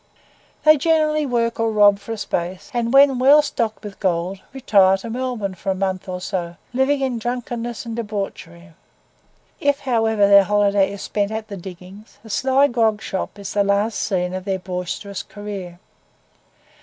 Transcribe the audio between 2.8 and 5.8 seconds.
when well stocked with gold, retire to Melbourne for a